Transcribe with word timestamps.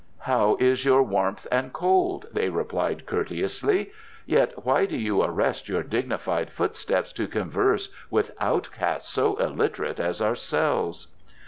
"How 0.21 0.57
is 0.59 0.83
your 0.83 1.03
warmth 1.03 1.45
and 1.51 1.71
cold?" 1.71 2.25
they 2.33 2.49
replied 2.49 3.05
courteously. 3.05 3.91
"Yet 4.25 4.65
why 4.65 4.87
do 4.87 4.97
you 4.97 5.21
arrest 5.21 5.69
your 5.69 5.83
dignified 5.83 6.49
footsteps 6.49 7.13
to 7.13 7.27
converse 7.27 7.89
with 8.09 8.31
outcasts 8.39 9.09
so 9.11 9.35
illiterate 9.35 9.99
as 9.99 10.19
ourselves?" 10.19 11.09